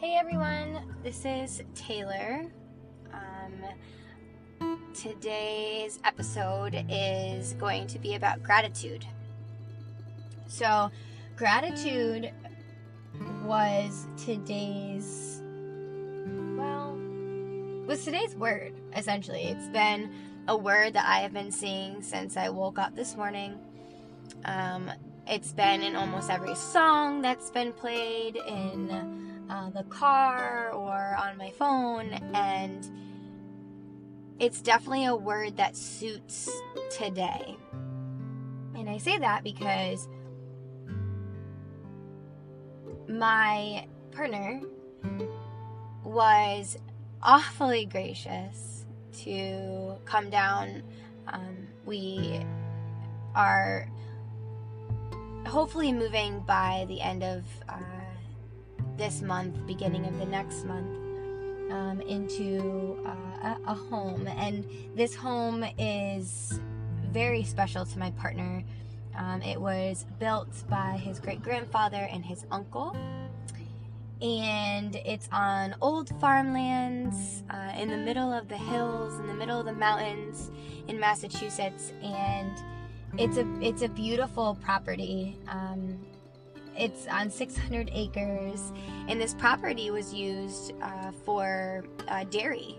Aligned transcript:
Hey 0.00 0.14
everyone, 0.14 0.78
this 1.02 1.26
is 1.26 1.62
Taylor. 1.74 2.46
Um, 3.12 4.88
today's 4.94 6.00
episode 6.04 6.86
is 6.88 7.52
going 7.60 7.86
to 7.88 7.98
be 7.98 8.14
about 8.14 8.42
gratitude. 8.42 9.04
So, 10.46 10.90
gratitude 11.36 12.32
was 13.44 14.06
today's, 14.16 15.42
well, 16.56 16.98
was 17.86 18.02
today's 18.02 18.34
word, 18.34 18.72
essentially. 18.96 19.42
It's 19.42 19.68
been 19.68 20.14
a 20.48 20.56
word 20.56 20.94
that 20.94 21.04
I 21.06 21.18
have 21.18 21.34
been 21.34 21.52
seeing 21.52 22.00
since 22.00 22.38
I 22.38 22.48
woke 22.48 22.78
up 22.78 22.96
this 22.96 23.18
morning. 23.18 23.58
Um, 24.46 24.90
it's 25.26 25.52
been 25.52 25.82
in 25.82 25.94
almost 25.94 26.30
every 26.30 26.54
song 26.54 27.20
that's 27.20 27.50
been 27.50 27.74
played 27.74 28.36
in 28.48 29.19
uh, 29.50 29.68
the 29.70 29.82
car 29.84 30.70
or 30.70 31.16
on 31.20 31.36
my 31.36 31.50
phone, 31.50 32.12
and 32.34 32.88
it's 34.38 34.62
definitely 34.62 35.06
a 35.06 35.16
word 35.16 35.56
that 35.56 35.76
suits 35.76 36.48
today. 36.90 37.56
And 38.76 38.88
I 38.88 38.98
say 38.98 39.18
that 39.18 39.42
because 39.42 40.08
my 43.08 43.86
partner 44.12 44.60
was 46.04 46.78
awfully 47.22 47.86
gracious 47.86 48.86
to 49.24 49.96
come 50.04 50.30
down. 50.30 50.82
Um, 51.26 51.66
we 51.84 52.40
are 53.34 53.88
hopefully 55.46 55.92
moving 55.92 56.40
by 56.40 56.84
the 56.88 57.00
end 57.00 57.24
of 57.24 57.44
uh, 57.68 57.99
this 59.00 59.22
month, 59.22 59.56
beginning 59.66 60.04
of 60.04 60.18
the 60.18 60.26
next 60.26 60.66
month, 60.66 60.90
um, 61.70 62.02
into 62.02 62.98
uh, 63.06 63.54
a, 63.66 63.74
home. 63.74 64.26
And 64.26 64.62
this 64.94 65.14
home 65.14 65.64
is 65.78 66.60
very 67.10 67.42
special 67.42 67.86
to 67.86 67.98
my 67.98 68.10
partner. 68.10 68.62
Um, 69.16 69.40
it 69.40 69.58
was 69.58 70.04
built 70.18 70.52
by 70.68 71.00
his 71.02 71.18
great 71.18 71.42
grandfather 71.42 72.08
and 72.12 72.22
his 72.22 72.44
uncle. 72.50 72.94
And 74.20 74.94
it's 74.96 75.30
on 75.32 75.74
old 75.80 76.10
farmlands 76.20 77.42
uh, 77.48 77.72
in 77.78 77.88
the 77.88 77.96
middle 77.96 78.30
of 78.34 78.48
the 78.48 78.58
hills, 78.58 79.18
in 79.18 79.26
the 79.26 79.34
middle 79.34 79.58
of 79.58 79.64
the 79.64 79.72
mountains 79.72 80.50
in 80.88 81.00
Massachusetts. 81.00 81.94
And 82.02 82.52
it's 83.16 83.38
a 83.38 83.46
it's 83.62 83.80
a 83.80 83.88
beautiful 83.88 84.58
property. 84.62 85.38
Um, 85.48 85.98
it's 86.80 87.06
on 87.08 87.30
600 87.30 87.90
acres, 87.92 88.72
and 89.06 89.20
this 89.20 89.34
property 89.34 89.90
was 89.90 90.14
used 90.14 90.72
uh, 90.80 91.12
for 91.24 91.84
uh, 92.08 92.24
dairy. 92.24 92.78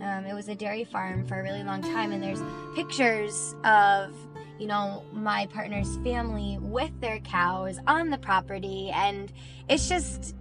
Um, 0.00 0.24
it 0.24 0.34
was 0.34 0.48
a 0.48 0.54
dairy 0.54 0.84
farm 0.84 1.26
for 1.26 1.38
a 1.38 1.42
really 1.42 1.62
long 1.62 1.82
time, 1.82 2.12
and 2.12 2.22
there's 2.22 2.40
pictures 2.74 3.54
of 3.64 4.16
you 4.58 4.66
know 4.66 5.04
my 5.12 5.46
partner's 5.46 5.96
family 5.98 6.58
with 6.60 6.90
their 7.00 7.20
cows 7.20 7.78
on 7.86 8.08
the 8.08 8.18
property, 8.18 8.90
and 8.94 9.30
it's 9.68 9.88
just 9.88 10.34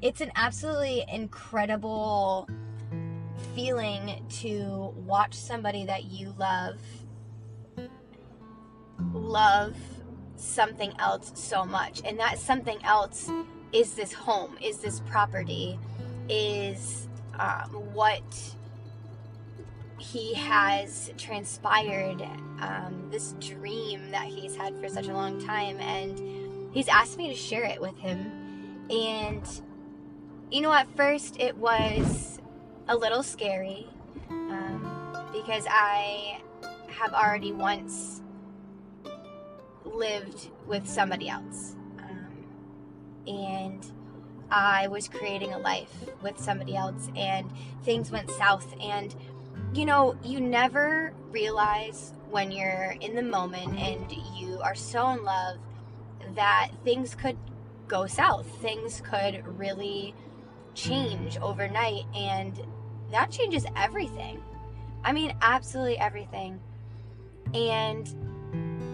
it's 0.00 0.22
an 0.22 0.32
absolutely 0.34 1.04
incredible 1.12 2.48
feeling 3.54 4.24
to 4.28 4.94
watch 5.06 5.34
somebody 5.34 5.84
that 5.84 6.04
you 6.04 6.34
love 6.38 6.80
love 9.12 9.76
something 10.44 10.92
else 10.98 11.32
so 11.34 11.64
much. 11.64 12.02
And 12.04 12.18
that 12.18 12.38
something 12.38 12.78
else 12.84 13.30
is 13.72 13.94
this 13.94 14.12
home, 14.12 14.56
is 14.62 14.78
this 14.78 15.00
property, 15.00 15.78
is 16.28 17.08
um, 17.38 17.70
what 17.92 18.22
he 19.98 20.34
has 20.34 21.12
transpired, 21.16 22.22
um, 22.60 23.08
this 23.10 23.34
dream 23.40 24.10
that 24.10 24.26
he's 24.26 24.54
had 24.54 24.78
for 24.78 24.88
such 24.88 25.08
a 25.08 25.12
long 25.12 25.44
time. 25.44 25.80
And 25.80 26.72
he's 26.72 26.88
asked 26.88 27.16
me 27.16 27.28
to 27.28 27.34
share 27.34 27.64
it 27.64 27.80
with 27.80 27.96
him. 27.98 28.86
And, 28.90 29.48
you 30.50 30.60
know, 30.60 30.72
at 30.72 30.88
first 30.96 31.40
it 31.40 31.56
was 31.56 32.38
a 32.88 32.96
little 32.96 33.22
scary 33.22 33.88
um, 34.30 35.26
because 35.32 35.66
I 35.68 36.40
have 36.88 37.12
already 37.12 37.52
once 37.52 38.20
lived 39.94 40.50
with 40.66 40.88
somebody 40.88 41.28
else. 41.28 41.76
Um, 41.98 42.46
and 43.26 43.86
I 44.50 44.88
was 44.88 45.08
creating 45.08 45.52
a 45.52 45.58
life 45.58 45.92
with 46.22 46.38
somebody 46.38 46.76
else, 46.76 47.08
and 47.16 47.50
things 47.82 48.10
went 48.10 48.30
south. 48.30 48.74
And, 48.80 49.14
you 49.72 49.84
know, 49.84 50.16
you 50.22 50.40
never 50.40 51.14
realize 51.30 52.12
when 52.30 52.50
you're 52.50 52.96
in 53.00 53.14
the 53.14 53.22
moment 53.22 53.78
and 53.78 54.12
you 54.36 54.60
are 54.60 54.74
so 54.74 55.10
in 55.10 55.24
love 55.24 55.58
that 56.34 56.70
things 56.84 57.14
could 57.14 57.36
go 57.86 58.06
south. 58.06 58.46
Things 58.60 59.02
could 59.04 59.46
really 59.58 60.14
change 60.74 61.38
overnight, 61.38 62.04
and 62.14 62.60
that 63.10 63.30
changes 63.30 63.64
everything. 63.76 64.42
I 65.04 65.12
mean, 65.12 65.36
absolutely 65.42 65.98
everything. 65.98 66.60
And, 67.52 68.08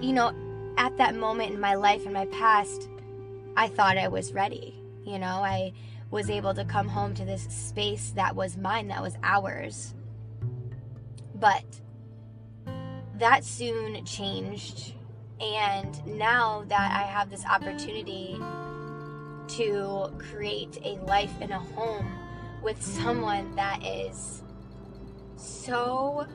you 0.03 0.13
know, 0.13 0.35
at 0.77 0.97
that 0.99 1.15
moment 1.15 1.53
in 1.53 1.61
my 1.61 1.75
life 1.75 2.05
and 2.05 2.15
my 2.15 2.27
past, 2.27 2.89
I 3.57 3.69
thought 3.69 3.99
I 3.99 4.09
was 4.09 4.33
ready. 4.33 4.75
You 5.05 5.19
know, 5.19 5.27
I 5.27 5.73
was 6.11 6.31
able 6.31 6.55
to 6.55 6.65
come 6.65 6.89
home 6.89 7.15
to 7.15 7.25
this 7.25 7.43
space 7.45 8.11
that 8.13 8.35
was 8.35 8.57
mine, 8.57 8.89
that 8.89 9.03
was 9.03 9.17
ours. 9.23 9.95
But 11.35 11.65
that 13.19 13.45
soon 13.45 14.05
changed. 14.05 14.95
And 15.41 16.05
now 16.07 16.65
that 16.69 16.93
I 16.93 17.03
have 17.03 17.31
this 17.31 17.45
opportunity 17.47 18.39
to 19.49 20.13
create 20.19 20.79
a 20.85 20.97
life 21.07 21.41
in 21.41 21.51
a 21.53 21.59
home 21.59 22.13
with 22.63 22.83
someone 22.83 23.55
that 23.57 23.83
is 23.85 24.43
so 25.37 26.27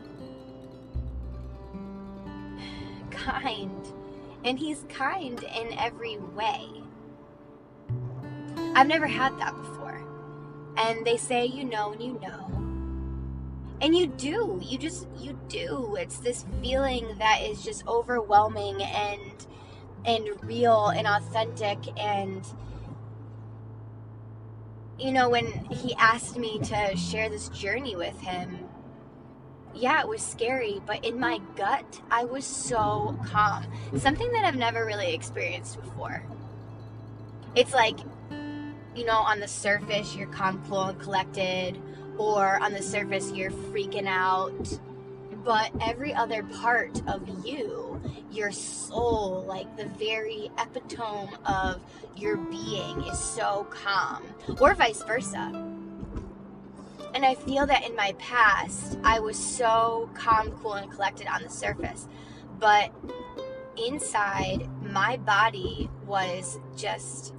kind 3.12 3.95
and 4.46 4.60
he's 4.60 4.86
kind 4.90 5.44
in 5.44 5.74
every 5.78 6.18
way. 6.18 6.70
I've 8.76 8.88
never 8.88 9.08
had 9.08 9.38
that 9.40 9.56
before. 9.58 10.06
And 10.78 11.06
they 11.06 11.18
say 11.18 11.46
you 11.46 11.66
know 11.66 11.92
and 11.94 12.02
you 12.02 12.20
know. 12.22 12.52
And 13.82 13.96
you 13.96 14.08
do. 14.08 14.62
You 14.64 14.78
just 14.78 15.08
you 15.18 15.38
do. 15.50 15.96
It's 16.00 16.20
this 16.20 16.46
feeling 16.62 17.08
that 17.18 17.42
is 17.42 17.64
just 17.64 17.86
overwhelming 17.88 18.82
and 18.84 19.48
and 20.06 20.30
real 20.44 20.88
and 20.90 21.08
authentic 21.08 21.80
and 22.00 22.46
you 25.00 25.12
know 25.12 25.28
when 25.28 25.48
he 25.72 25.96
asked 25.96 26.38
me 26.38 26.60
to 26.60 26.96
share 26.96 27.28
this 27.28 27.50
journey 27.50 27.96
with 27.96 28.18
him 28.20 28.65
yeah, 29.76 30.02
it 30.02 30.08
was 30.08 30.22
scary, 30.22 30.82
but 30.86 31.04
in 31.04 31.20
my 31.20 31.40
gut, 31.56 32.02
I 32.10 32.24
was 32.24 32.46
so 32.46 33.18
calm. 33.26 33.66
Something 33.98 34.32
that 34.32 34.46
I've 34.46 34.56
never 34.56 34.86
really 34.86 35.14
experienced 35.14 35.82
before. 35.82 36.24
It's 37.56 37.74
like, 37.74 38.00
you 38.96 39.06
know, 39.06 39.18
on 39.18 39.40
the 39.40 39.48
surface, 39.48 40.16
you're 40.16 40.28
calm, 40.28 40.64
cool, 40.70 40.84
and 40.84 41.00
collected, 41.00 41.80
or 42.18 42.62
on 42.62 42.74
the 42.74 42.82
surface, 42.82 43.32
you're 43.32 43.52
freaking 43.52 44.08
out. 44.08 44.80
But 45.44 45.72
every 45.82 46.14
other 46.14 46.44
part 46.44 47.02
of 47.08 47.28
you, 47.46 48.02
your 48.32 48.52
soul, 48.52 49.44
like 49.48 49.76
the 49.78 49.86
very 49.86 50.50
epitome 50.58 51.30
of 51.46 51.82
your 52.16 52.38
being, 52.38 53.04
is 53.04 53.20
so 53.20 53.68
calm, 53.70 54.24
or 54.60 54.74
vice 54.74 55.04
versa 55.04 55.75
and 57.16 57.26
I 57.26 57.34
feel 57.34 57.66
that 57.66 57.88
in 57.88 57.96
my 57.96 58.14
past, 58.20 59.00
I 59.06 59.20
was 59.20 59.38
so 59.38 60.10
calm, 60.14 60.52
cool, 60.62 60.74
and 60.74 60.92
collected 60.92 61.28
on 61.28 61.42
the 61.44 61.50
surface. 61.50 62.10
But 62.60 62.92
inside, 63.78 64.70
my 64.82 65.16
body 65.16 65.90
was 66.06 66.60
just 66.76 67.34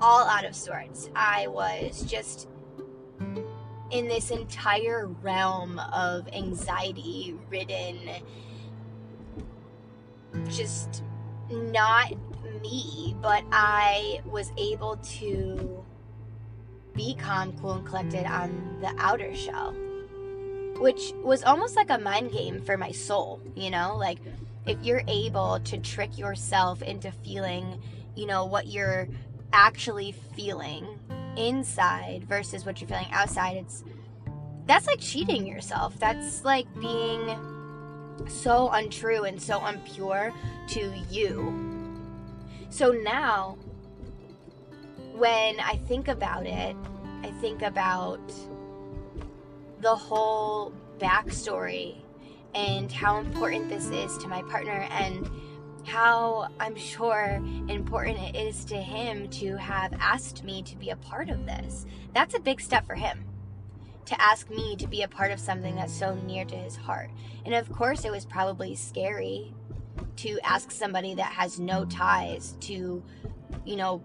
all 0.00 0.24
out 0.24 0.44
of 0.44 0.54
sorts. 0.54 1.10
I 1.16 1.48
was 1.48 2.04
just 2.04 2.48
in 3.90 4.06
this 4.06 4.30
entire 4.30 5.08
realm 5.08 5.80
of 5.92 6.28
anxiety 6.28 7.36
ridden, 7.50 7.98
just 10.48 11.02
not 11.50 12.12
me, 12.62 13.16
but 13.20 13.42
I 13.50 14.20
was 14.24 14.52
able 14.56 14.96
to 14.96 15.84
be 17.00 17.14
calm, 17.14 17.50
cool, 17.62 17.72
and 17.72 17.86
collected 17.86 18.26
on 18.26 18.76
the 18.82 18.94
outer 18.98 19.34
shell, 19.34 19.72
which 20.76 21.14
was 21.22 21.42
almost 21.44 21.74
like 21.74 21.88
a 21.88 21.96
mind 21.96 22.30
game 22.30 22.60
for 22.60 22.76
my 22.76 22.90
soul, 22.90 23.40
you 23.56 23.70
know? 23.70 23.96
Like, 23.96 24.18
if 24.66 24.76
you're 24.82 25.02
able 25.08 25.60
to 25.60 25.78
trick 25.78 26.18
yourself 26.18 26.82
into 26.82 27.10
feeling, 27.10 27.80
you 28.16 28.26
know, 28.26 28.44
what 28.44 28.66
you're 28.66 29.08
actually 29.50 30.12
feeling 30.36 30.86
inside 31.38 32.24
versus 32.28 32.66
what 32.66 32.82
you're 32.82 32.88
feeling 32.88 33.10
outside, 33.12 33.56
it's 33.56 33.82
that's 34.66 34.86
like 34.86 35.00
cheating 35.00 35.46
yourself. 35.46 35.98
That's 35.98 36.44
like 36.44 36.66
being 36.78 37.34
so 38.28 38.68
untrue 38.68 39.24
and 39.24 39.40
so 39.40 39.58
unpure 39.60 40.34
to 40.68 40.92
you. 41.08 41.96
So 42.68 42.92
now, 42.92 43.56
when 45.14 45.60
I 45.60 45.76
think 45.88 46.08
about 46.08 46.46
it, 46.46 46.76
I 47.22 47.30
think 47.40 47.62
about 47.62 48.20
the 49.80 49.94
whole 49.94 50.72
backstory 50.98 51.96
and 52.54 52.90
how 52.90 53.18
important 53.18 53.68
this 53.68 53.90
is 53.90 54.16
to 54.18 54.28
my 54.28 54.42
partner 54.42 54.86
and 54.90 55.30
how 55.86 56.48
I'm 56.58 56.76
sure 56.76 57.42
important 57.68 58.18
it 58.18 58.36
is 58.36 58.64
to 58.66 58.76
him 58.76 59.28
to 59.30 59.56
have 59.56 59.92
asked 59.98 60.44
me 60.44 60.62
to 60.64 60.76
be 60.76 60.90
a 60.90 60.96
part 60.96 61.30
of 61.30 61.46
this. 61.46 61.86
That's 62.14 62.34
a 62.34 62.40
big 62.40 62.60
step 62.60 62.86
for 62.86 62.94
him 62.94 63.24
to 64.06 64.20
ask 64.20 64.50
me 64.50 64.74
to 64.76 64.88
be 64.88 65.02
a 65.02 65.08
part 65.08 65.30
of 65.30 65.38
something 65.38 65.76
that's 65.76 65.92
so 65.92 66.14
near 66.26 66.44
to 66.44 66.56
his 66.56 66.76
heart. 66.76 67.10
And 67.44 67.54
of 67.54 67.70
course, 67.72 68.04
it 68.04 68.10
was 68.10 68.24
probably 68.24 68.74
scary 68.74 69.54
to 70.16 70.38
ask 70.42 70.70
somebody 70.70 71.14
that 71.14 71.32
has 71.32 71.60
no 71.60 71.84
ties 71.84 72.56
to, 72.62 73.02
you 73.64 73.76
know, 73.76 74.02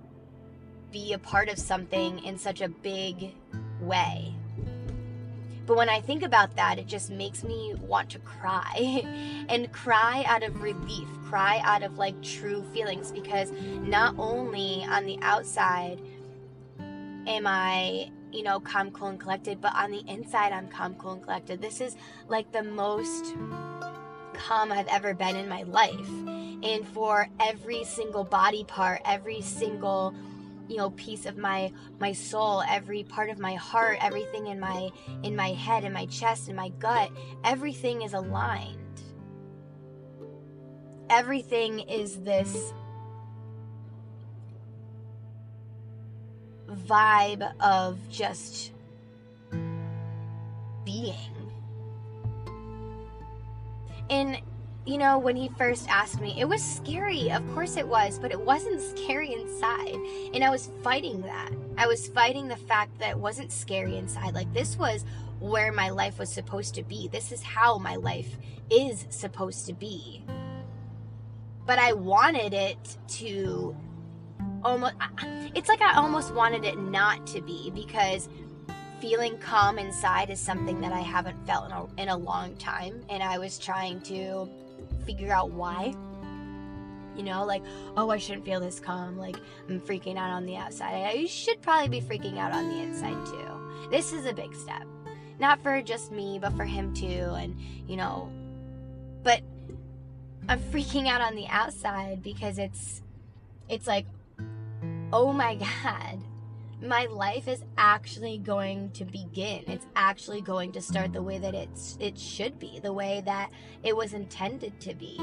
be 0.96 1.12
a 1.12 1.20
part 1.20 1.50
of 1.50 1.60
something 1.60 2.24
in 2.24 2.38
such 2.38 2.62
a 2.62 2.70
big 2.70 3.36
way. 3.82 4.34
But 5.66 5.76
when 5.76 5.90
I 5.90 6.00
think 6.00 6.24
about 6.24 6.56
that, 6.56 6.80
it 6.80 6.88
just 6.88 7.10
makes 7.10 7.44
me 7.44 7.76
want 7.82 8.10
to 8.12 8.20
cry 8.20 9.04
and 9.50 9.70
cry 9.74 10.24
out 10.26 10.42
of 10.42 10.62
relief, 10.62 11.10
cry 11.26 11.60
out 11.66 11.84
of 11.84 11.98
like 11.98 12.22
true 12.24 12.64
feelings 12.74 13.12
because 13.12 13.52
not 13.82 14.16
only 14.18 14.86
on 14.90 15.06
the 15.06 15.20
outside 15.22 16.00
am 16.80 17.46
I, 17.46 18.10
you 18.32 18.44
know, 18.44 18.62
calm, 18.62 18.90
cool, 18.92 19.10
and 19.10 19.20
collected, 19.20 19.60
but 19.60 19.76
on 19.76 19.92
the 19.92 20.04
inside, 20.08 20.54
I'm 20.54 20.70
calm, 20.70 20.96
cool, 20.96 21.14
and 21.14 21.24
collected. 21.24 21.62
This 21.62 21.82
is 21.82 21.98
like 22.30 22.54
the 22.54 22.64
most 22.64 23.36
calm 24.32 24.72
I've 24.72 24.88
ever 24.88 25.14
been 25.14 25.36
in 25.36 25.50
my 25.50 25.64
life. 25.64 26.10
And 26.64 26.88
for 26.88 27.28
every 27.42 27.84
single 27.84 28.24
body 28.24 28.64
part, 28.64 29.02
every 29.04 29.42
single 29.42 30.16
you 30.68 30.78
know 30.78 30.90
piece 30.92 31.26
of 31.26 31.38
my 31.38 31.72
my 32.00 32.12
soul 32.12 32.64
every 32.70 33.04
part 33.04 33.30
of 33.30 33.40
my 33.40 33.54
heart 33.56 33.98
everything 34.02 34.48
in 34.48 34.60
my 34.60 34.90
in 35.24 35.36
my 35.36 35.50
head 35.50 35.84
in 35.84 35.94
my 35.94 36.06
chest 36.08 36.50
in 36.50 36.56
my 36.56 36.70
gut 36.80 37.12
everything 37.44 38.02
is 38.02 38.14
aligned. 38.14 38.80
Everything 41.10 41.80
is 41.82 42.18
this 42.22 42.74
vibe 46.68 47.52
of 47.60 47.98
just 48.10 48.72
being. 50.84 51.16
And 54.10 54.40
you 54.86 55.00
know, 55.00 55.18
when 55.18 55.36
he 55.36 55.50
first 55.58 55.90
asked 55.90 56.22
me, 56.22 56.40
it 56.40 56.48
was 56.48 56.64
scary. 56.64 57.32
Of 57.32 57.46
course 57.54 57.76
it 57.76 57.88
was, 57.88 58.20
but 58.20 58.32
it 58.32 58.40
wasn't 58.40 58.80
scary 58.80 59.34
inside. 59.34 59.98
And 60.34 60.44
I 60.44 60.52
was 60.52 60.70
fighting 60.84 61.22
that. 61.24 61.50
I 61.78 61.88
was 61.88 62.08
fighting 62.08 62.48
the 62.48 62.56
fact 62.56 63.00
that 63.00 63.12
it 63.12 63.18
wasn't 63.18 63.52
scary 63.52 63.98
inside. 63.98 64.36
Like, 64.36 64.54
this 64.54 64.78
was 64.78 65.04
where 65.40 65.72
my 65.72 65.90
life 65.90 66.20
was 66.20 66.32
supposed 66.32 66.76
to 66.76 66.84
be. 66.84 67.08
This 67.08 67.32
is 67.32 67.42
how 67.42 67.80
my 67.80 67.96
life 67.96 68.38
is 68.70 69.08
supposed 69.10 69.66
to 69.66 69.74
be. 69.74 70.24
But 71.66 71.80
I 71.80 71.94
wanted 71.94 72.54
it 72.54 72.98
to 73.08 73.76
almost, 74.64 74.94
it's 75.56 75.68
like 75.68 75.82
I 75.82 75.96
almost 75.96 76.32
wanted 76.32 76.64
it 76.64 76.78
not 76.78 77.26
to 77.28 77.42
be 77.42 77.72
because 77.72 78.30
feeling 79.00 79.38
calm 79.40 79.80
inside 79.80 80.30
is 80.30 80.40
something 80.40 80.80
that 80.82 80.94
I 80.94 81.02
haven't 81.02 81.44
felt 81.48 81.66
in 81.66 81.72
a, 81.72 82.02
in 82.04 82.10
a 82.10 82.18
long 82.18 82.56
time. 82.58 83.02
And 83.10 83.24
I 83.24 83.40
was 83.40 83.58
trying 83.58 84.00
to 84.02 84.48
figure 85.06 85.32
out 85.32 85.52
why. 85.52 85.94
You 87.16 87.24
know, 87.24 87.46
like, 87.46 87.64
oh, 87.96 88.10
I 88.10 88.18
shouldn't 88.18 88.46
feel 88.46 88.60
this 88.60 88.80
calm. 88.80 89.18
Like, 89.18 89.38
I'm 89.70 89.80
freaking 89.80 90.18
out 90.18 90.32
on 90.32 90.46
the 90.46 90.58
outside. 90.58 91.06
I 91.06 91.26
should 91.26 91.62
probably 91.62 92.00
be 92.00 92.06
freaking 92.06 92.38
out 92.38 92.52
on 92.52 92.70
the 92.70 92.82
inside 92.82 93.26
too. 93.26 93.90
This 93.90 94.12
is 94.12 94.26
a 94.26 94.34
big 94.34 94.54
step. 94.54 94.86
Not 95.40 95.62
for 95.62 95.82
just 95.82 96.12
me, 96.12 96.40
but 96.40 96.56
for 96.56 96.66
him 96.66 96.94
too. 96.94 97.06
And, 97.06 97.58
you 97.88 97.96
know, 97.96 98.30
but 99.24 99.42
I'm 100.50 100.60
freaking 100.60 101.08
out 101.08 101.22
on 101.22 101.36
the 101.36 101.48
outside 101.48 102.22
because 102.22 102.58
it's, 102.58 103.02
it's 103.70 103.88
like, 103.88 104.06
oh 105.14 105.32
my 105.32 105.56
God, 105.84 106.20
my 106.88 107.06
life 107.06 107.48
is 107.48 107.64
actually 107.78 108.38
going 108.38 108.92
to 108.92 109.06
begin. 109.06 109.64
It's 109.68 109.86
actually 109.96 110.42
going 110.42 110.72
to 110.74 110.82
start 110.82 111.14
the 111.14 111.22
way 111.22 111.38
that 111.38 111.54
it's 111.54 111.98
it 112.00 112.18
should 112.18 112.60
be, 112.60 112.80
the 112.80 112.94
way 112.94 113.22
that 113.26 113.52
it 113.84 113.96
was 113.96 114.14
intended 114.14 114.80
to 114.82 114.96
be. 114.96 115.18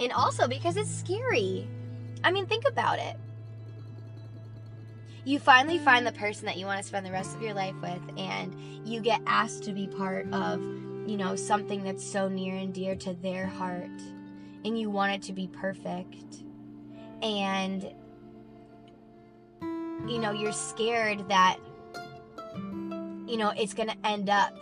And 0.00 0.12
also 0.12 0.46
because 0.46 0.76
it's 0.76 0.90
scary. 0.90 1.68
I 2.22 2.30
mean, 2.30 2.46
think 2.46 2.66
about 2.66 2.98
it. 2.98 3.16
You 5.24 5.38
finally 5.38 5.78
find 5.78 6.06
the 6.06 6.12
person 6.12 6.46
that 6.46 6.56
you 6.56 6.66
want 6.66 6.80
to 6.80 6.86
spend 6.86 7.04
the 7.04 7.12
rest 7.12 7.34
of 7.34 7.42
your 7.42 7.54
life 7.54 7.74
with 7.82 8.00
and 8.16 8.54
you 8.86 9.00
get 9.00 9.20
asked 9.26 9.64
to 9.64 9.72
be 9.72 9.88
part 9.88 10.32
of, 10.32 10.60
you 10.60 11.16
know, 11.16 11.34
something 11.34 11.82
that's 11.82 12.04
so 12.04 12.28
near 12.28 12.54
and 12.54 12.72
dear 12.72 12.94
to 12.96 13.14
their 13.14 13.46
heart 13.46 13.90
and 14.64 14.78
you 14.78 14.90
want 14.90 15.12
it 15.12 15.22
to 15.22 15.32
be 15.32 15.46
perfect. 15.46 16.42
And 17.22 17.92
you 20.08 20.18
know, 20.18 20.30
you're 20.30 20.52
scared 20.52 21.28
that, 21.28 21.58
you 23.26 23.36
know, 23.36 23.52
it's 23.56 23.74
going 23.74 23.88
to 23.88 23.96
end 24.06 24.30
up 24.30 24.56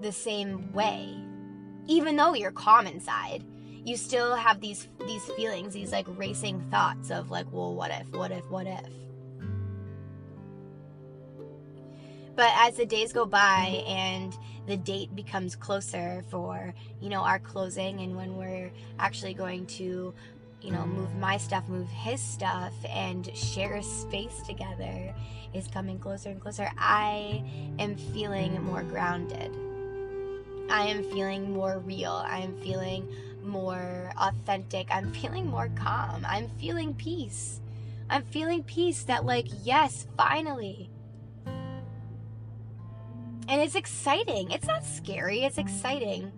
the 0.00 0.12
same 0.12 0.72
way. 0.72 1.16
Even 1.86 2.16
though 2.16 2.34
you're 2.34 2.52
calm 2.52 2.86
inside, 2.86 3.44
you 3.84 3.96
still 3.96 4.34
have 4.34 4.60
these 4.60 4.88
these 5.06 5.24
feelings, 5.36 5.72
these 5.72 5.92
like 5.92 6.06
racing 6.16 6.60
thoughts 6.70 7.10
of 7.10 7.30
like, 7.30 7.46
well, 7.50 7.74
what 7.74 7.90
if, 7.90 8.08
what 8.10 8.30
if, 8.30 8.48
what 8.50 8.66
if? 8.66 8.86
But 12.36 12.52
as 12.56 12.76
the 12.76 12.86
days 12.86 13.12
go 13.12 13.26
by 13.26 13.82
and 13.86 14.36
the 14.66 14.76
date 14.76 15.14
becomes 15.14 15.56
closer 15.56 16.24
for, 16.30 16.74
you 17.00 17.08
know, 17.08 17.22
our 17.22 17.38
closing 17.38 18.00
and 18.00 18.16
when 18.16 18.36
we're 18.36 18.70
actually 18.98 19.34
going 19.34 19.66
to 19.66 20.14
you 20.62 20.70
know, 20.70 20.86
move 20.86 21.14
my 21.16 21.36
stuff, 21.36 21.68
move 21.68 21.88
his 21.88 22.20
stuff, 22.20 22.74
and 22.88 23.34
share 23.36 23.82
space 23.82 24.42
together 24.42 25.14
is 25.54 25.66
coming 25.68 25.98
closer 25.98 26.30
and 26.30 26.40
closer. 26.40 26.70
I 26.78 27.42
am 27.78 27.96
feeling 27.96 28.62
more 28.62 28.82
grounded. 28.82 29.56
I 30.70 30.86
am 30.86 31.02
feeling 31.02 31.52
more 31.52 31.78
real. 31.78 32.12
I 32.12 32.38
am 32.38 32.56
feeling 32.60 33.08
more 33.42 34.12
authentic. 34.16 34.88
I'm 34.90 35.12
feeling 35.20 35.46
more 35.46 35.70
calm. 35.74 36.24
I'm 36.28 36.48
feeling 36.60 36.94
peace. 36.94 37.60
I'm 38.08 38.22
feeling 38.24 38.62
peace 38.62 39.04
that, 39.04 39.24
like, 39.24 39.46
yes, 39.62 40.06
finally. 40.16 40.90
And 43.48 43.60
it's 43.60 43.74
exciting. 43.74 44.50
It's 44.50 44.66
not 44.66 44.84
scary, 44.84 45.42
it's 45.44 45.58
exciting 45.58 46.32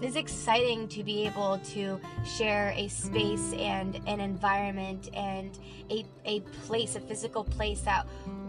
it's 0.00 0.16
exciting 0.16 0.86
to 0.88 1.02
be 1.02 1.26
able 1.26 1.58
to 1.58 2.00
share 2.24 2.72
a 2.76 2.88
space 2.88 3.52
and 3.54 4.00
an 4.06 4.20
environment 4.20 5.10
and 5.12 5.58
a, 5.90 6.04
a 6.24 6.40
place, 6.66 6.94
a 6.94 7.00
physical 7.00 7.42
place 7.42 7.80
that 7.80 8.06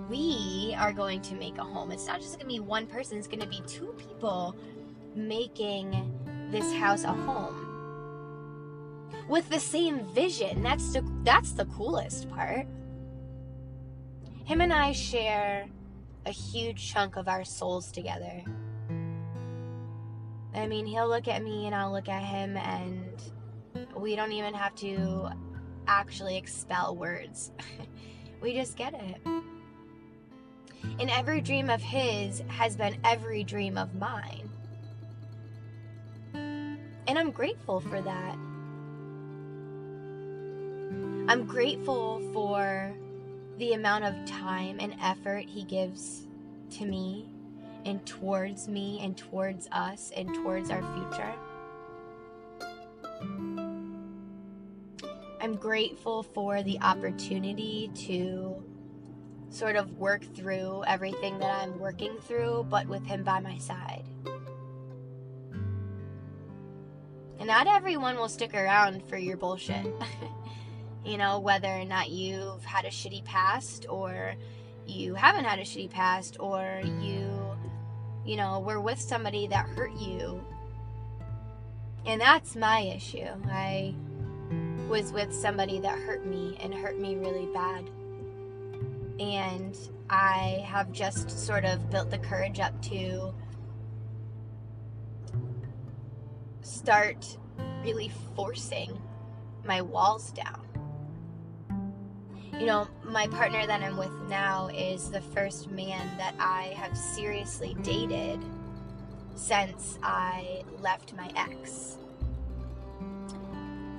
we 0.09 0.75
are 0.77 0.93
going 0.93 1.21
to 1.21 1.35
make 1.35 1.57
a 1.57 1.63
home. 1.63 1.91
It's 1.91 2.07
not 2.07 2.19
just 2.19 2.37
going 2.37 2.47
to 2.47 2.53
be 2.53 2.59
one 2.59 2.85
person, 2.85 3.17
it's 3.17 3.27
going 3.27 3.39
to 3.39 3.47
be 3.47 3.61
two 3.67 3.93
people 3.97 4.55
making 5.15 6.13
this 6.51 6.71
house 6.73 7.03
a 7.03 7.13
home 7.13 7.65
with 9.27 9.49
the 9.49 9.59
same 9.59 10.05
vision. 10.13 10.61
That's 10.61 10.93
the 10.93 11.03
that's 11.23 11.51
the 11.53 11.65
coolest 11.65 12.29
part. 12.29 12.67
Him 14.45 14.61
and 14.61 14.73
I 14.73 14.91
share 14.91 15.67
a 16.25 16.31
huge 16.31 16.91
chunk 16.91 17.15
of 17.15 17.27
our 17.27 17.43
souls 17.43 17.91
together. 17.91 18.43
I 20.53 20.67
mean, 20.67 20.85
he'll 20.85 21.07
look 21.07 21.27
at 21.27 21.43
me 21.43 21.65
and 21.67 21.75
I'll 21.75 21.91
look 21.91 22.09
at 22.09 22.23
him, 22.23 22.57
and 22.57 23.21
we 23.95 24.15
don't 24.15 24.31
even 24.31 24.53
have 24.53 24.75
to 24.75 25.29
actually 25.87 26.37
expel 26.37 26.95
words. 26.95 27.51
we 28.41 28.53
just 28.53 28.75
get 28.75 28.93
it. 28.93 29.21
And 30.99 31.09
every 31.09 31.41
dream 31.41 31.69
of 31.69 31.81
his 31.81 32.41
has 32.47 32.75
been 32.75 32.97
every 33.03 33.43
dream 33.43 33.77
of 33.77 33.93
mine. 33.95 34.49
And 36.33 37.17
I'm 37.17 37.31
grateful 37.31 37.79
for 37.79 38.01
that. 38.01 38.35
I'm 41.29 41.45
grateful 41.45 42.21
for 42.33 42.93
the 43.57 43.73
amount 43.73 44.05
of 44.05 44.25
time 44.25 44.77
and 44.79 44.95
effort 45.01 45.45
he 45.47 45.63
gives 45.63 46.27
to 46.71 46.85
me 46.85 47.29
and 47.85 48.05
towards 48.05 48.67
me 48.67 48.99
and 49.01 49.17
towards 49.17 49.67
us 49.71 50.11
and 50.15 50.33
towards 50.33 50.69
our 50.69 50.81
future. 50.93 51.33
I'm 55.41 55.55
grateful 55.55 56.23
for 56.23 56.61
the 56.63 56.79
opportunity 56.81 57.89
to 58.07 58.61
sort 59.49 59.75
of 59.75 59.97
work 59.97 60.23
through 60.35 60.83
everything 60.85 61.39
that 61.39 61.61
I'm 61.61 61.79
working 61.79 62.17
through, 62.21 62.67
but 62.69 62.87
with 62.87 63.05
him 63.05 63.23
by 63.23 63.39
my 63.39 63.57
side. 63.57 64.03
And 67.39 67.47
not 67.47 67.67
everyone 67.67 68.17
will 68.17 68.27
stick 68.27 68.53
around 68.53 69.01
for 69.07 69.17
your 69.17 69.37
bullshit. 69.37 69.85
you 71.05 71.17
know, 71.17 71.39
whether 71.39 71.69
or 71.69 71.85
not 71.85 72.09
you've 72.09 72.63
had 72.65 72.83
a 72.85 72.89
shitty 72.89 73.23
past 73.23 73.85
or 73.89 74.35
you 74.85 75.15
haven't 75.15 75.45
had 75.45 75.59
a 75.59 75.63
shitty 75.63 75.89
past 75.89 76.37
or 76.39 76.81
you, 77.01 77.38
you 78.29 78.37
know, 78.37 78.59
were 78.59 78.79
with 78.79 79.01
somebody 79.01 79.47
that 79.47 79.67
hurt 79.69 79.91
you. 79.93 80.39
And 82.05 82.21
that's 82.21 82.55
my 82.55 82.81
issue. 82.81 83.25
I 83.49 83.95
was 84.87 85.11
with 85.11 85.33
somebody 85.33 85.79
that 85.79 85.97
hurt 85.97 86.27
me 86.27 86.55
and 86.59 86.71
hurt 86.71 86.99
me 86.99 87.15
really 87.15 87.47
bad. 87.55 87.89
And 89.19 89.75
I 90.11 90.63
have 90.63 90.91
just 90.91 91.31
sort 91.31 91.65
of 91.65 91.89
built 91.89 92.11
the 92.11 92.19
courage 92.19 92.59
up 92.59 92.79
to 92.83 93.33
start 96.61 97.35
really 97.83 98.11
forcing 98.35 99.01
my 99.65 99.81
walls 99.81 100.29
down. 100.33 100.68
You 102.59 102.65
know, 102.65 102.89
my 103.05 103.25
partner 103.27 103.65
that 103.65 103.81
I'm 103.81 103.95
with 103.95 104.11
now 104.27 104.67
is 104.67 105.09
the 105.09 105.21
first 105.21 105.71
man 105.71 106.17
that 106.17 106.35
I 106.39 106.73
have 106.75 106.97
seriously 106.97 107.73
dated 107.83 108.43
since 109.33 109.97
I 110.03 110.63
left 110.81 111.13
my 111.13 111.31
ex. 111.37 111.97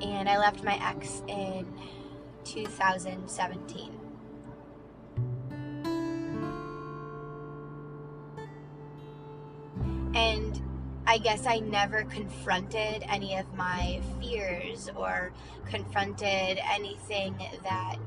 And 0.02 0.28
I 0.28 0.36
left 0.36 0.62
my 0.62 0.78
ex 0.86 1.22
in 1.26 1.66
2017. 2.44 3.98
And 10.14 10.62
I 11.06 11.16
guess 11.16 11.46
I 11.46 11.60
never 11.60 12.04
confronted 12.04 13.04
any 13.08 13.36
of 13.36 13.54
my 13.54 14.02
fears 14.20 14.90
or 14.94 15.32
confronted 15.66 16.60
anything 16.70 17.34
that 17.62 17.98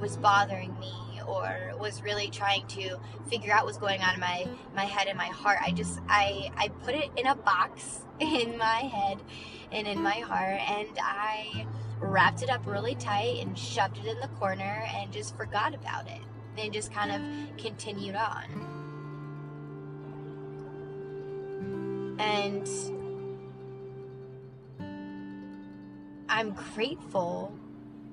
was 0.00 0.16
bothering 0.16 0.78
me 0.78 0.92
or 1.26 1.72
was 1.80 2.02
really 2.02 2.28
trying 2.28 2.66
to 2.68 2.98
figure 3.28 3.52
out 3.52 3.64
what's 3.64 3.78
going 3.78 4.00
on 4.02 4.14
in 4.14 4.20
my 4.20 4.46
my 4.74 4.84
head 4.84 5.08
and 5.08 5.18
my 5.18 5.26
heart. 5.26 5.58
I 5.60 5.70
just 5.72 6.00
I 6.08 6.50
I 6.56 6.68
put 6.68 6.94
it 6.94 7.10
in 7.16 7.26
a 7.26 7.34
box 7.34 8.02
in 8.20 8.56
my 8.58 8.80
head 8.80 9.18
and 9.72 9.86
in 9.86 10.02
my 10.02 10.20
heart 10.20 10.60
and 10.70 10.88
I 11.00 11.66
wrapped 12.00 12.42
it 12.42 12.50
up 12.50 12.66
really 12.66 12.94
tight 12.94 13.38
and 13.40 13.58
shoved 13.58 13.98
it 13.98 14.06
in 14.06 14.20
the 14.20 14.28
corner 14.28 14.86
and 14.94 15.10
just 15.12 15.36
forgot 15.36 15.74
about 15.74 16.06
it. 16.06 16.20
And 16.58 16.72
just 16.72 16.90
kind 16.90 17.12
of 17.12 17.20
continued 17.58 18.16
on. 18.16 18.44
And 22.18 22.66
I'm 26.30 26.52
grateful 26.74 27.52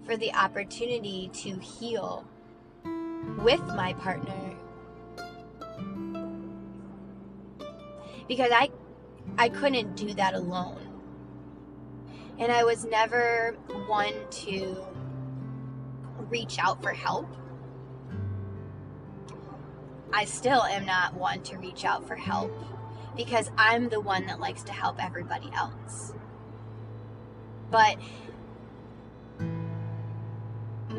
for 0.06 0.18
the 0.18 0.34
opportunity 0.34 1.30
to 1.34 1.58
heal 1.60 2.26
with 3.40 3.62
my 3.68 3.94
partner 3.94 4.54
because 8.28 8.52
I 8.52 8.70
I 9.38 9.50
couldn't 9.50 9.96
do 9.96 10.14
that 10.16 10.34
alone. 10.34 10.80
And 12.40 12.52
I 12.52 12.64
was 12.64 12.84
never 12.86 13.56
one 13.88 14.14
to 14.30 14.84
reach 16.30 16.58
out 16.60 16.82
for 16.82 16.92
help. 16.92 17.28
I 20.12 20.26
still 20.26 20.64
am 20.64 20.86
not 20.86 21.14
one 21.14 21.42
to 21.44 21.58
reach 21.58 21.86
out 21.86 22.08
for 22.08 22.16
help 22.16 22.52
because 23.16 23.52
I'm 23.58 23.90
the 23.90 24.00
one 24.00 24.26
that 24.28 24.40
likes 24.40 24.64
to 24.64 24.72
help 24.72 25.04
everybody 25.04 25.50
else. 25.56 26.14
But 27.72 27.98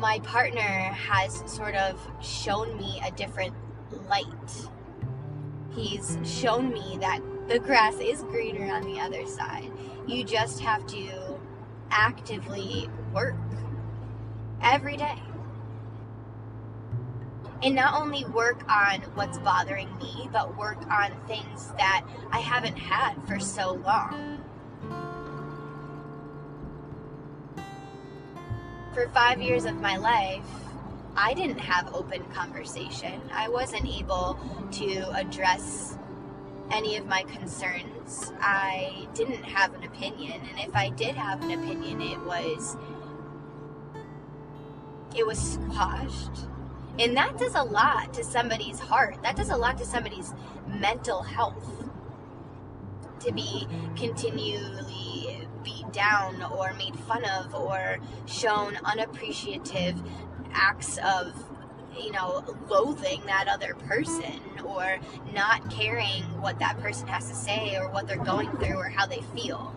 my 0.04 0.18
partner 0.18 0.60
has 0.60 1.42
sort 1.46 1.74
of 1.74 1.98
shown 2.20 2.76
me 2.76 3.00
a 3.06 3.10
different 3.12 3.54
light. 4.06 4.68
He's 5.74 6.18
shown 6.22 6.70
me 6.74 6.98
that 7.00 7.22
the 7.48 7.58
grass 7.58 7.94
is 7.94 8.22
greener 8.24 8.70
on 8.70 8.82
the 8.82 9.00
other 9.00 9.24
side. 9.24 9.72
You 10.06 10.22
just 10.22 10.60
have 10.60 10.86
to 10.88 11.40
actively 11.90 12.90
work 13.14 13.34
every 14.60 14.98
day. 14.98 15.22
And 17.62 17.74
not 17.74 17.98
only 17.98 18.26
work 18.26 18.62
on 18.70 19.00
what's 19.14 19.38
bothering 19.38 19.88
me, 19.96 20.28
but 20.30 20.54
work 20.58 20.86
on 20.90 21.12
things 21.26 21.72
that 21.78 22.04
I 22.30 22.40
haven't 22.40 22.76
had 22.76 23.14
for 23.26 23.38
so 23.38 23.72
long. 23.72 24.43
For 28.94 29.08
five 29.08 29.42
years 29.42 29.64
of 29.64 29.74
my 29.80 29.96
life, 29.96 30.44
I 31.16 31.34
didn't 31.34 31.58
have 31.58 31.92
open 31.94 32.24
conversation. 32.26 33.20
I 33.32 33.48
wasn't 33.48 33.86
able 33.86 34.38
to 34.72 35.10
address 35.14 35.98
any 36.70 36.96
of 36.96 37.06
my 37.06 37.24
concerns. 37.24 38.32
I 38.40 39.08
didn't 39.14 39.42
have 39.42 39.74
an 39.74 39.84
opinion, 39.84 40.40
and 40.48 40.58
if 40.60 40.74
I 40.74 40.90
did 40.90 41.16
have 41.16 41.42
an 41.42 41.50
opinion, 41.50 42.00
it 42.00 42.20
was 42.20 42.76
it 45.16 45.26
was 45.26 45.38
squashed. 45.38 46.48
And 46.98 47.16
that 47.16 47.38
does 47.38 47.54
a 47.54 47.62
lot 47.62 48.14
to 48.14 48.24
somebody's 48.24 48.78
heart. 48.78 49.16
That 49.22 49.36
does 49.36 49.50
a 49.50 49.56
lot 49.56 49.78
to 49.78 49.84
somebody's 49.84 50.32
mental 50.68 51.22
health. 51.22 51.90
To 53.20 53.32
be 53.32 53.66
continually 53.96 55.03
beat 55.64 55.90
down 55.92 56.42
or 56.42 56.72
made 56.74 56.96
fun 57.00 57.24
of 57.24 57.54
or 57.54 57.98
shown 58.26 58.76
unappreciative 58.84 60.00
acts 60.52 60.98
of 60.98 61.34
you 61.98 62.12
know 62.12 62.44
loathing 62.68 63.22
that 63.26 63.48
other 63.48 63.74
person 63.74 64.40
or 64.64 64.98
not 65.32 65.68
caring 65.70 66.22
what 66.40 66.58
that 66.58 66.78
person 66.80 67.06
has 67.08 67.28
to 67.28 67.34
say 67.34 67.76
or 67.76 67.88
what 67.90 68.06
they're 68.06 68.16
going 68.16 68.50
through 68.58 68.76
or 68.76 68.88
how 68.88 69.06
they 69.06 69.22
feel. 69.34 69.74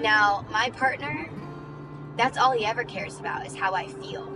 Now 0.00 0.46
my 0.50 0.70
partner 0.70 1.28
that's 2.16 2.38
all 2.38 2.52
he 2.52 2.64
ever 2.64 2.84
cares 2.84 3.18
about 3.18 3.46
is 3.46 3.56
how 3.56 3.74
i 3.74 3.88
feel. 3.88 4.30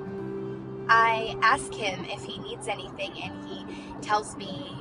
I 0.88 1.36
ask 1.42 1.72
him 1.72 2.04
if 2.06 2.24
he 2.24 2.38
needs 2.38 2.66
anything 2.66 3.12
and 3.22 3.48
he 3.48 3.64
tells 4.00 4.36
me 4.36 4.78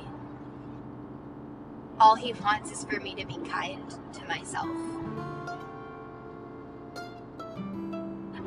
all 2.00 2.14
he 2.14 2.32
wants 2.34 2.70
is 2.70 2.84
for 2.84 3.00
me 3.00 3.14
to 3.14 3.26
be 3.26 3.36
kind 3.48 3.90
to 4.12 4.24
myself. 4.26 4.68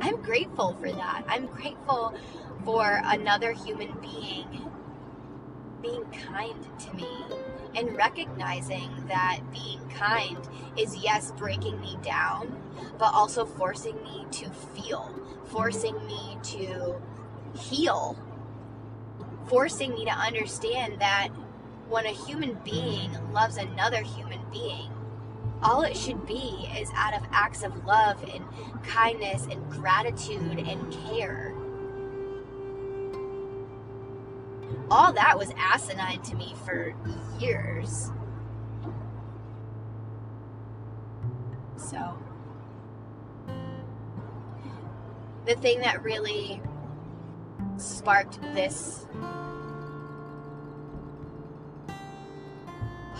I'm 0.00 0.20
grateful 0.22 0.74
for 0.80 0.90
that. 0.90 1.24
I'm 1.28 1.46
grateful 1.46 2.14
for 2.64 3.00
another 3.04 3.52
human 3.52 3.92
being 4.00 4.68
being 5.80 6.04
kind 6.30 6.64
to 6.78 6.94
me 6.94 7.08
and 7.74 7.96
recognizing 7.96 8.88
that 9.08 9.40
being 9.52 9.80
kind 9.90 10.38
is, 10.76 10.96
yes, 10.96 11.32
breaking 11.32 11.80
me 11.80 11.98
down, 12.02 12.56
but 12.98 13.12
also 13.12 13.44
forcing 13.44 14.00
me 14.04 14.24
to 14.30 14.48
feel, 14.50 15.12
forcing 15.46 15.94
me 16.06 16.38
to 16.42 16.94
heal, 17.58 18.16
forcing 19.48 19.92
me 19.94 20.04
to 20.04 20.12
understand 20.12 21.00
that 21.00 21.28
when 21.88 22.06
a 22.06 22.10
human 22.10 22.54
being 22.64 23.10
loves 23.32 23.56
another 23.56 24.02
human 24.02 24.40
being, 24.50 24.90
all 25.62 25.82
it 25.82 25.96
should 25.96 26.26
be 26.26 26.68
is 26.76 26.90
out 26.94 27.14
of 27.14 27.22
acts 27.30 27.62
of 27.62 27.84
love 27.84 28.22
and 28.32 28.44
kindness 28.82 29.46
and 29.50 29.70
gratitude 29.70 30.58
and 30.58 30.92
care. 31.08 31.54
All 34.90 35.12
that 35.12 35.38
was 35.38 35.52
asinine 35.56 36.20
to 36.22 36.36
me 36.36 36.54
for 36.64 36.94
years. 37.38 38.10
So, 41.76 42.18
the 45.46 45.54
thing 45.54 45.80
that 45.80 46.02
really 46.02 46.60
sparked 47.76 48.40
this 48.54 49.06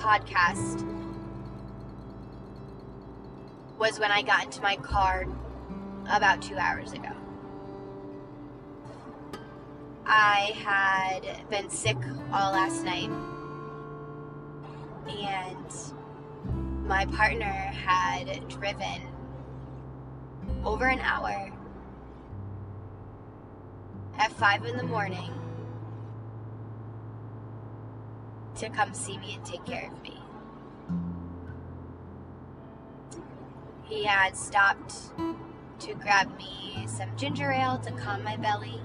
podcast 0.02 0.85
was 3.78 4.00
when 4.00 4.11
I 4.11 4.23
got 4.23 4.44
into 4.44 4.61
my 4.61 4.75
car 4.75 5.26
about 6.11 6.42
two 6.42 6.56
hours 6.56 6.92
ago. 6.92 7.12
I 10.04 10.54
had 10.56 11.49
been 11.49 11.71
sick 11.71 11.97
all 12.32 12.50
last 12.50 12.82
night, 12.85 13.11
and 15.09 15.73
my 16.85 17.06
partner 17.06 17.44
had 17.44 18.49
driven 18.49 19.02
over 20.64 20.87
an 20.88 20.99
hour 20.99 21.52
at 24.18 24.32
5 24.32 24.64
in 24.64 24.76
the 24.76 24.82
morning 24.82 25.30
to 28.56 28.68
come 28.68 28.92
see 28.94 29.18
me 29.18 29.35
and 29.35 29.44
take 29.44 29.64
care 29.64 29.90
of 29.90 30.02
me. 30.02 30.18
He 33.85 34.04
had 34.04 34.37
stopped 34.37 34.94
to 35.80 35.94
grab 35.94 36.37
me 36.38 36.87
some 36.87 37.16
ginger 37.16 37.50
ale 37.50 37.78
to 37.78 37.92
calm 37.92 38.23
my 38.23 38.37
belly 38.37 38.80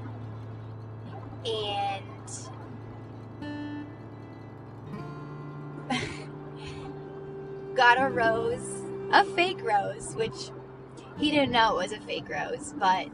and 1.45 2.03
got 7.75 8.01
a 8.01 8.09
rose, 8.09 8.83
a 9.11 9.23
fake 9.23 9.61
rose, 9.63 10.15
which 10.15 10.51
he 11.17 11.31
didn't 11.31 11.51
know 11.51 11.79
it 11.79 11.83
was 11.83 11.91
a 11.91 11.99
fake 12.01 12.29
rose, 12.29 12.73
but 12.77 13.11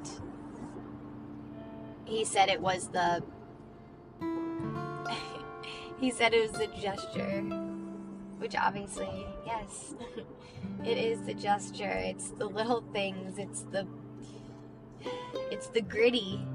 he 2.05 2.25
said 2.25 2.49
it 2.49 2.61
was 2.61 2.89
the 2.89 3.23
he 6.03 6.11
said 6.11 6.33
it 6.33 6.41
was 6.41 6.59
the 6.59 6.67
gesture 6.81 7.39
which 8.37 8.57
obviously 8.57 9.25
yes 9.45 9.95
it 10.85 10.97
is 10.97 11.21
the 11.21 11.33
gesture 11.33 11.93
it's 11.95 12.31
the 12.31 12.45
little 12.45 12.83
things 12.91 13.37
it's 13.37 13.61
the 13.71 13.87
it's 15.49 15.67
the 15.67 15.79
gritty 15.79 16.45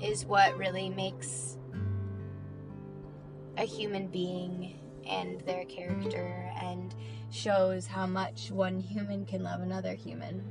is 0.00 0.24
what 0.24 0.56
really 0.56 0.88
makes 0.90 1.56
a 3.56 3.64
human 3.64 4.06
being 4.06 4.78
and 5.08 5.40
their 5.40 5.64
character 5.64 6.52
and 6.62 6.94
shows 7.32 7.84
how 7.88 8.06
much 8.06 8.52
one 8.52 8.78
human 8.78 9.26
can 9.26 9.42
love 9.42 9.60
another 9.60 9.94
human. 9.94 10.42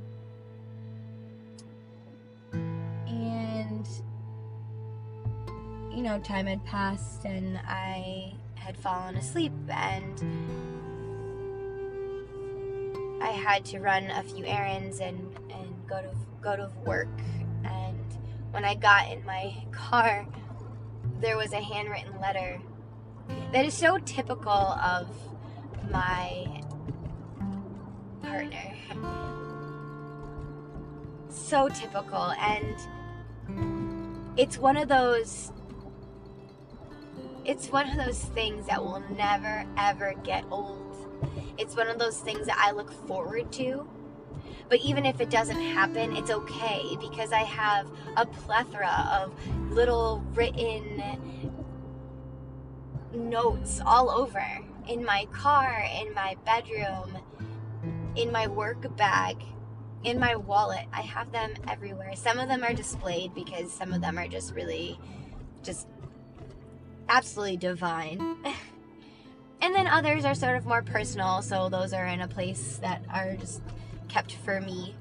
You 5.90 6.02
know, 6.02 6.18
time 6.20 6.46
had 6.46 6.64
passed 6.64 7.24
and 7.24 7.58
I 7.66 8.34
had 8.54 8.76
fallen 8.76 9.16
asleep 9.16 9.52
and 9.68 10.20
I 13.22 13.28
had 13.28 13.64
to 13.66 13.80
run 13.80 14.10
a 14.10 14.22
few 14.22 14.44
errands 14.44 15.00
and, 15.00 15.36
and 15.50 15.86
go 15.88 16.00
to 16.00 16.10
go 16.40 16.56
to 16.56 16.70
work 16.86 17.08
and 17.64 18.18
when 18.50 18.64
I 18.64 18.74
got 18.74 19.10
in 19.10 19.24
my 19.26 19.54
car 19.72 20.26
there 21.20 21.36
was 21.36 21.52
a 21.52 21.60
handwritten 21.60 22.18
letter 22.20 22.60
that 23.52 23.64
is 23.64 23.74
so 23.74 23.98
typical 23.98 24.50
of 24.50 25.08
my 25.90 26.62
partner. 28.22 28.74
So 31.28 31.68
typical, 31.68 32.32
and 32.32 32.76
it's 34.36 34.58
one 34.58 34.76
of 34.76 34.88
those. 34.88 35.52
It's 37.44 37.68
one 37.68 37.88
of 37.88 37.96
those 37.96 38.22
things 38.22 38.66
that 38.66 38.82
will 38.82 39.02
never 39.16 39.64
ever 39.76 40.14
get 40.24 40.44
old. 40.50 40.96
It's 41.58 41.76
one 41.76 41.88
of 41.88 41.98
those 41.98 42.18
things 42.18 42.46
that 42.46 42.58
I 42.58 42.72
look 42.72 42.92
forward 43.06 43.50
to. 43.52 43.88
But 44.68 44.80
even 44.80 45.04
if 45.04 45.20
it 45.20 45.30
doesn't 45.30 45.60
happen, 45.60 46.16
it's 46.16 46.30
okay 46.30 46.96
because 47.00 47.32
I 47.32 47.42
have 47.42 47.90
a 48.16 48.24
plethora 48.24 49.08
of 49.12 49.32
little 49.72 50.22
written 50.34 51.02
notes 53.12 53.80
all 53.84 54.10
over 54.10 54.44
in 54.88 55.04
my 55.04 55.26
car, 55.32 55.84
in 56.00 56.14
my 56.14 56.36
bedroom, 56.44 57.18
in 58.16 58.30
my 58.30 58.46
work 58.46 58.96
bag, 58.96 59.36
in 60.04 60.18
my 60.18 60.36
wallet. 60.36 60.86
I 60.92 61.02
have 61.02 61.32
them 61.32 61.54
everywhere. 61.68 62.14
Some 62.14 62.38
of 62.38 62.48
them 62.48 62.62
are 62.62 62.72
displayed 62.72 63.34
because 63.34 63.72
some 63.72 63.92
of 63.92 64.00
them 64.00 64.18
are 64.18 64.28
just 64.28 64.54
really 64.54 64.98
just 65.62 65.86
absolutely 67.10 67.56
divine. 67.56 68.36
and 69.60 69.74
then 69.74 69.86
others 69.86 70.24
are 70.24 70.34
sort 70.34 70.56
of 70.56 70.64
more 70.64 70.82
personal, 70.82 71.42
so 71.42 71.68
those 71.68 71.92
are 71.92 72.06
in 72.06 72.22
a 72.22 72.28
place 72.28 72.78
that 72.78 73.04
are 73.12 73.36
just 73.36 73.60
kept 74.08 74.36
for 74.36 74.60
me. 74.60 74.94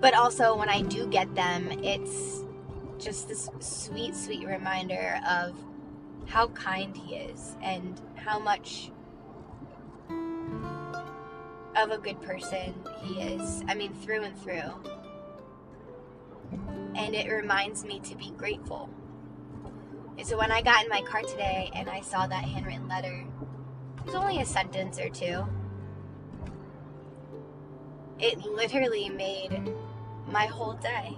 But 0.00 0.14
also, 0.14 0.56
when 0.56 0.68
I 0.68 0.82
do 0.82 1.08
get 1.08 1.34
them, 1.34 1.72
it's 1.82 2.44
just 2.98 3.28
this 3.28 3.48
sweet, 3.58 4.14
sweet 4.14 4.46
reminder 4.46 5.20
of 5.28 5.54
how 6.26 6.48
kind 6.48 6.96
he 6.96 7.16
is 7.16 7.56
and 7.62 8.00
how 8.14 8.38
much 8.38 8.92
of 11.76 11.90
a 11.90 11.98
good 11.98 12.20
person 12.22 12.74
he 13.02 13.20
is. 13.20 13.64
I 13.66 13.74
mean, 13.74 13.92
through 13.94 14.22
and 14.22 14.40
through. 14.40 14.72
And 16.98 17.14
it 17.14 17.30
reminds 17.30 17.84
me 17.84 18.00
to 18.00 18.14
be 18.14 18.32
grateful. 18.36 18.90
And 20.18 20.26
so 20.26 20.36
when 20.36 20.52
I 20.52 20.60
got 20.60 20.82
in 20.82 20.90
my 20.90 21.00
car 21.00 21.22
today 21.22 21.70
and 21.74 21.88
I 21.88 22.00
saw 22.00 22.26
that 22.26 22.44
handwritten 22.44 22.88
letter, 22.88 23.24
it 23.98 24.04
was 24.04 24.14
only 24.14 24.40
a 24.40 24.44
sentence 24.44 24.98
or 24.98 25.08
two. 25.08 25.46
It 28.18 28.44
literally 28.44 29.08
made 29.08 29.72
my 30.26 30.46
whole 30.46 30.74
day 30.74 31.16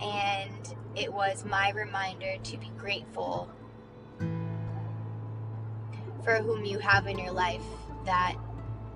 and 0.00 0.74
it 0.94 1.12
was 1.12 1.44
my 1.44 1.70
reminder 1.70 2.36
to 2.42 2.56
be 2.56 2.70
grateful 2.78 3.50
for 6.22 6.36
whom 6.36 6.64
you 6.64 6.78
have 6.78 7.06
in 7.06 7.18
your 7.18 7.32
life 7.32 7.64
that 8.04 8.36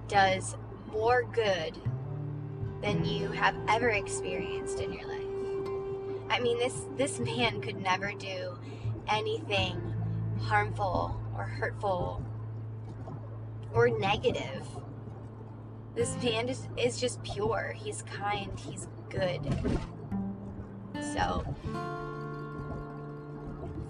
does 0.07 0.57
more 0.93 1.25
good 1.25 1.77
than 2.81 3.05
you 3.05 3.29
have 3.33 3.55
ever 3.69 3.91
experienced 3.91 4.81
in 4.81 4.93
your 4.93 5.07
life. 5.07 5.28
I 6.31 6.41
mean 6.41 6.59
this 6.59 6.87
this 6.97 7.19
man 7.19 7.61
could 7.61 7.81
never 7.81 8.13
do 8.13 8.59
anything 9.09 9.81
harmful 10.41 11.21
or 11.37 11.45
hurtful 11.45 12.23
or 13.73 13.89
negative. 13.89 14.67
This 15.95 16.15
man 16.23 16.49
is, 16.49 16.69
is 16.77 17.01
just 17.01 17.23
pure. 17.23 17.75
He's 17.77 18.03
kind. 18.03 18.59
He's 18.59 18.87
good. 19.09 19.41
So 21.15 21.45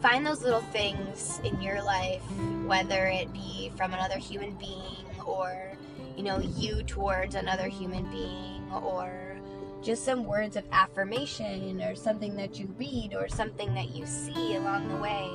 find 0.01 0.27
those 0.27 0.43
little 0.43 0.61
things 0.61 1.41
in 1.45 1.61
your 1.61 1.83
life, 1.83 2.23
whether 2.67 3.07
it 3.07 3.33
be 3.33 3.73
from 3.77 3.93
another 3.93 4.19
human 4.19 4.53
being 4.55 5.05
or, 5.27 5.73
you 6.17 6.23
know, 6.23 6.39
you 6.39 6.83
towards 6.85 7.35
another 7.35 7.69
human 7.69 8.05
being 8.11 8.71
or 8.73 9.38
just 9.83 10.05
some 10.05 10.25
words 10.25 10.57
of 10.57 10.65
affirmation 10.73 11.81
or 11.83 11.95
something 11.95 12.37
that 12.37 12.59
you 12.59 12.67
read 12.79 13.15
or 13.15 13.29
something 13.29 13.75
that 13.75 13.91
you 13.91 14.05
see 14.07 14.57
along 14.57 14.89
the 14.89 14.97
way. 14.97 15.31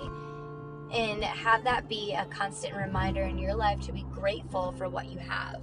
And 0.91 1.23
have 1.23 1.63
that 1.63 1.87
be 1.89 2.13
a 2.13 2.25
constant 2.25 2.75
reminder 2.75 3.23
in 3.23 3.37
your 3.37 3.55
life 3.55 3.81
to 3.81 3.91
be 3.91 4.05
grateful 4.13 4.73
for 4.77 4.89
what 4.89 5.07
you 5.07 5.17
have. 5.17 5.61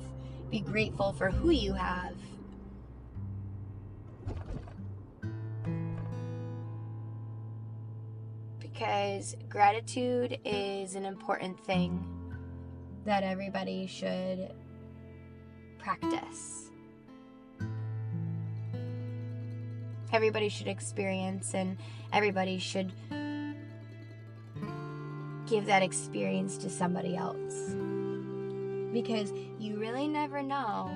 Be 0.50 0.60
grateful 0.60 1.12
for 1.12 1.30
who 1.30 1.50
you 1.50 1.72
have 1.72 2.16
because 8.80 9.36
gratitude 9.50 10.38
is 10.42 10.94
an 10.94 11.04
important 11.04 11.62
thing 11.66 12.02
that 13.04 13.22
everybody 13.22 13.86
should 13.86 14.54
practice. 15.78 16.69
Everybody 20.12 20.48
should 20.48 20.68
experience, 20.68 21.54
and 21.54 21.76
everybody 22.12 22.58
should 22.58 22.92
give 25.48 25.66
that 25.66 25.82
experience 25.82 26.56
to 26.58 26.70
somebody 26.70 27.16
else. 27.16 27.74
Because 28.92 29.32
you 29.58 29.78
really 29.78 30.08
never 30.08 30.42
know 30.42 30.90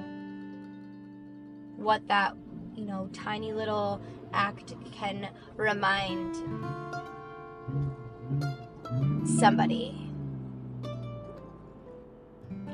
what 1.76 2.06
that, 2.08 2.34
you 2.74 2.84
know, 2.84 3.08
tiny 3.12 3.52
little 3.52 4.00
act 4.32 4.74
can 4.92 5.28
remind 5.56 6.34
somebody 9.26 10.04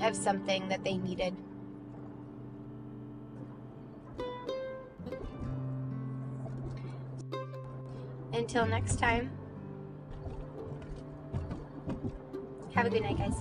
have 0.01 0.17
something 0.17 0.69
that 0.69 0.83
they 0.83 0.97
needed. 0.97 1.37
Until 8.41 8.65
next 8.65 8.99
time, 8.99 9.31
have 12.75 12.87
a 12.87 12.89
good 12.89 13.03
night, 13.03 13.19
guys. 13.19 13.35